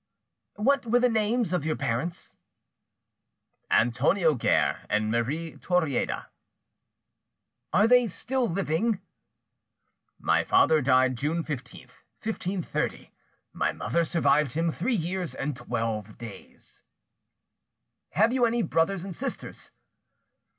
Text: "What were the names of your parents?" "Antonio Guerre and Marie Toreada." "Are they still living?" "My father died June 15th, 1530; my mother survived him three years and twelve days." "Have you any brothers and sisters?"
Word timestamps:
"What 0.55 0.87
were 0.87 0.99
the 0.99 1.07
names 1.09 1.53
of 1.53 1.63
your 1.63 1.75
parents?" 1.75 2.35
"Antonio 3.69 4.33
Guerre 4.33 4.87
and 4.89 5.11
Marie 5.11 5.57
Toreada." 5.57 6.31
"Are 7.71 7.85
they 7.85 8.07
still 8.07 8.49
living?" 8.49 8.99
"My 10.17 10.43
father 10.43 10.81
died 10.81 11.17
June 11.17 11.43
15th, 11.43 12.01
1530; 12.23 13.11
my 13.53 13.71
mother 13.73 14.03
survived 14.03 14.53
him 14.53 14.71
three 14.71 14.95
years 14.95 15.35
and 15.35 15.55
twelve 15.55 16.17
days." 16.17 16.81
"Have 18.13 18.33
you 18.33 18.45
any 18.47 18.63
brothers 18.63 19.05
and 19.05 19.15
sisters?" 19.15 19.69